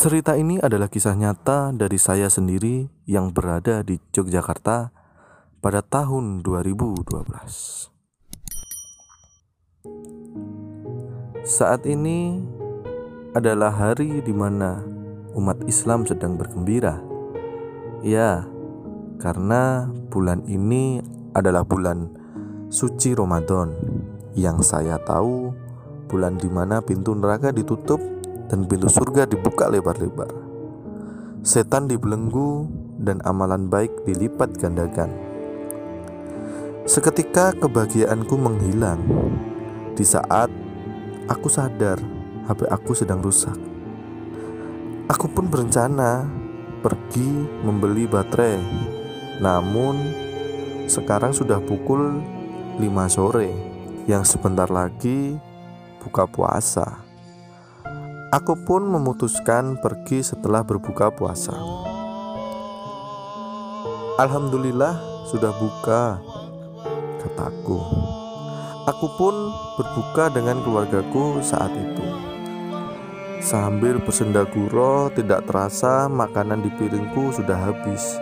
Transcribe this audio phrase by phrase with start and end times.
[0.00, 4.96] Cerita ini adalah kisah nyata dari saya sendiri yang berada di Yogyakarta
[5.60, 7.20] pada tahun 2012.
[11.44, 12.40] Saat ini
[13.36, 14.80] adalah hari di mana
[15.36, 16.96] umat Islam sedang bergembira.
[18.00, 18.48] Ya,
[19.20, 21.04] karena bulan ini
[21.36, 22.08] adalah bulan
[22.72, 23.76] suci Ramadan
[24.32, 25.52] yang saya tahu
[26.08, 28.00] bulan di mana pintu neraka ditutup
[28.50, 30.28] dan pintu surga dibuka lebar-lebar.
[31.46, 32.66] Setan dibelenggu
[33.00, 35.08] dan amalan baik dilipat gandakan.
[36.84, 39.00] Seketika kebahagiaanku menghilang
[39.94, 40.50] di saat
[41.30, 42.02] aku sadar
[42.50, 43.54] HP aku sedang rusak.
[45.06, 46.26] Aku pun berencana
[46.82, 48.58] pergi membeli baterai.
[49.38, 49.96] Namun
[50.90, 52.20] sekarang sudah pukul
[52.76, 53.54] 5 sore
[54.10, 55.38] yang sebentar lagi
[56.02, 57.09] buka puasa.
[58.30, 61.50] Aku pun memutuskan pergi setelah berbuka puasa.
[64.22, 66.22] Alhamdulillah sudah buka,
[67.18, 67.82] kataku.
[68.86, 69.34] Aku pun
[69.74, 72.06] berbuka dengan keluargaku saat itu.
[73.42, 78.14] Sambil bersendaguro, tidak terasa makanan di piringku sudah habis.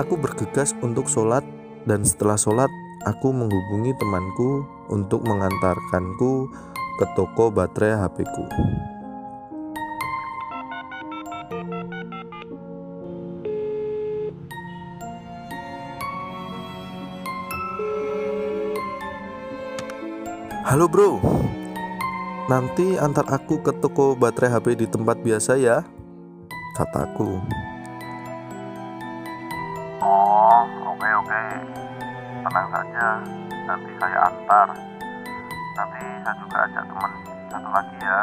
[0.00, 1.44] Aku bergegas untuk sholat
[1.84, 2.72] dan setelah sholat
[3.04, 6.48] aku menghubungi temanku untuk mengantarkanku
[6.96, 8.44] ke toko baterai HP-ku.
[20.66, 21.20] Halo bro,
[22.48, 25.84] nanti antar aku ke toko baterai HP di tempat biasa ya,
[26.80, 27.44] kataku.
[30.00, 30.64] Oh,
[30.96, 31.42] oke oke.
[32.40, 33.06] Tenang saja,
[33.68, 34.95] nanti saya antar.
[35.76, 37.12] Nanti saya juga ajak teman
[37.52, 38.20] satu lagi ya.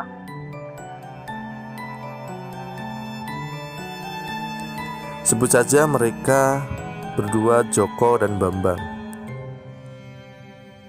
[5.23, 6.65] Sebut saja mereka
[7.15, 8.81] berdua Joko dan Bambang.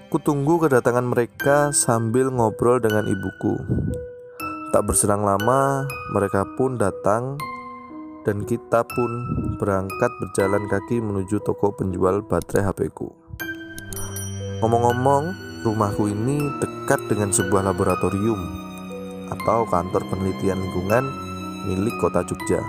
[0.09, 3.61] Kutunggu kedatangan mereka sambil ngobrol dengan ibuku.
[4.73, 7.39] Tak berserang lama, mereka pun datang
[8.25, 9.11] dan kita pun
[9.61, 13.13] berangkat berjalan kaki menuju toko penjual baterai HP ku.
[14.59, 18.37] Ngomong-ngomong, rumahku ini dekat dengan sebuah laboratorium
[19.33, 21.03] atau kantor penelitian lingkungan
[21.65, 22.61] milik kota Jogja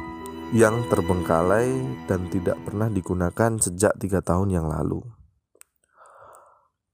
[0.57, 1.69] yang terbengkalai
[2.09, 5.05] dan tidak pernah digunakan sejak tiga tahun yang lalu.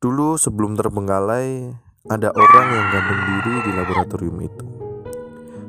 [0.02, 1.70] Dulu sebelum terbengkalai,
[2.10, 4.66] ada orang yang gantung diri di laboratorium itu.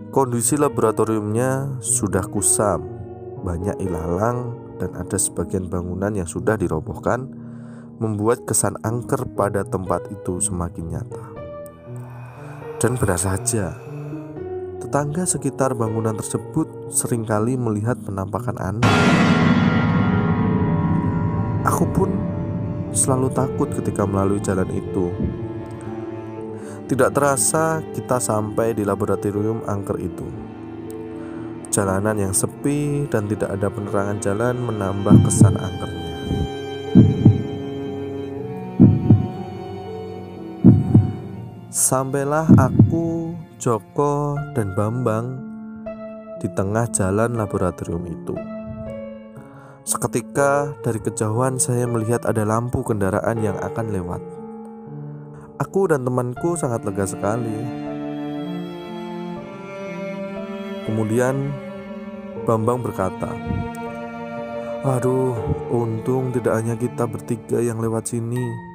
[0.09, 2.81] Kondisi laboratoriumnya sudah kusam,
[3.45, 7.29] banyak ilalang, dan ada sebagian bangunan yang sudah dirobohkan,
[8.02, 11.24] membuat kesan angker pada tempat itu semakin nyata.
[12.81, 13.78] Dan benar saja,
[14.84, 18.98] tetangga sekitar bangunan tersebut sering kali melihat penampakan aneh.
[21.64, 22.12] Aku pun
[22.92, 25.10] selalu takut ketika melalui jalan itu.
[26.84, 30.28] Tidak terasa kita sampai di laboratorium angker itu.
[31.74, 36.62] Jalanan yang sepi dan tidak ada penerangan jalan menambah kesan angkernya.
[41.94, 45.38] Sampailah aku, Joko, dan Bambang
[46.42, 48.34] di tengah jalan laboratorium itu.
[49.86, 54.26] Seketika dari kejauhan saya melihat ada lampu kendaraan yang akan lewat.
[55.62, 57.62] Aku dan temanku sangat lega sekali.
[60.90, 61.54] Kemudian
[62.50, 63.30] Bambang berkata,
[64.81, 65.38] "Aduh,
[65.70, 68.72] untung tidak hanya kita bertiga yang lewat sini."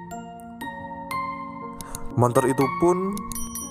[2.18, 3.14] Motor itu pun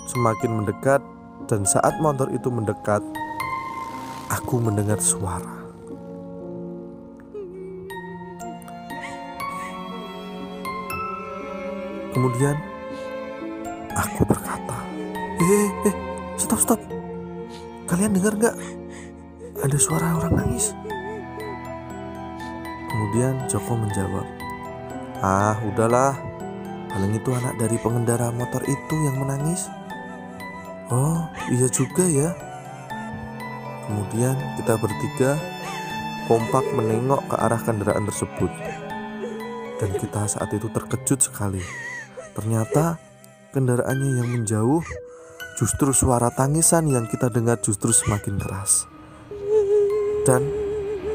[0.08, 1.04] semakin mendekat
[1.52, 3.04] dan saat motor itu mendekat,
[4.32, 5.68] aku mendengar suara.
[12.16, 12.56] Kemudian
[13.92, 14.80] aku berkata,
[15.44, 15.96] "Eh, eh,
[16.40, 16.80] stop, stop.
[17.84, 18.56] Kalian dengar gak?
[19.60, 20.72] Ada suara orang nangis."
[22.88, 24.24] Kemudian Joko menjawab,
[25.20, 26.37] "Ah, udahlah.
[26.98, 29.70] Paling itu anak dari pengendara motor itu yang menangis.
[30.90, 32.34] Oh, iya juga ya.
[33.86, 35.38] Kemudian kita bertiga
[36.26, 38.50] kompak menengok ke arah kendaraan tersebut.
[39.78, 41.62] Dan kita saat itu terkejut sekali.
[42.34, 42.98] Ternyata
[43.54, 44.82] kendaraannya yang menjauh
[45.54, 48.90] justru suara tangisan yang kita dengar justru semakin keras.
[50.26, 50.50] Dan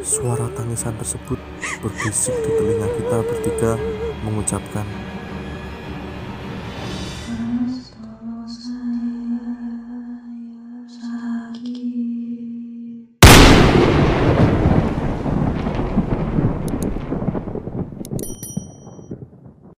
[0.06, 1.42] suara tangisan tersebut
[1.82, 3.72] berbisik di telinga kita bertiga
[4.22, 4.86] mengucapkan